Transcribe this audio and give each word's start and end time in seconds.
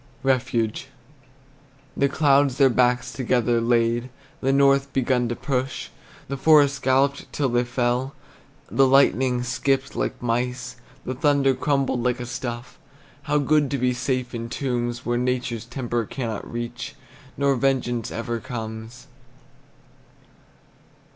REFUGE. 0.23 0.87
The 1.95 2.09
clouds 2.09 2.57
their 2.57 2.71
backs 2.71 3.13
together 3.13 3.61
laid, 3.61 4.09
The 4.41 4.51
north 4.51 4.91
begun 4.93 5.29
to 5.29 5.35
push, 5.35 5.89
The 6.27 6.37
forests 6.37 6.79
galloped 6.79 7.31
till 7.31 7.49
they 7.49 7.63
fell, 7.63 8.15
The 8.71 8.87
lightning 8.87 9.43
skipped 9.43 9.95
like 9.95 10.19
mice; 10.19 10.77
The 11.05 11.13
thunder 11.13 11.53
crumbled 11.53 12.01
like 12.01 12.19
a 12.19 12.25
stuff 12.25 12.79
How 13.29 13.37
good 13.37 13.69
to 13.69 13.77
be 13.77 13.93
safe 13.93 14.33
in 14.33 14.49
tombs, 14.49 15.05
Where 15.05 15.19
nature's 15.19 15.65
temper 15.65 16.05
cannot 16.07 16.51
reach, 16.51 16.95
Nor 17.37 17.53
vengeance 17.55 18.09
ever 18.09 18.39
comes! 18.39 19.05